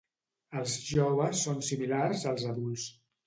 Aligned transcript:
Els 0.61 0.77
joves 0.85 1.43
són 1.47 1.61
similars 1.69 2.25
als 2.31 2.47
adults. 2.55 2.89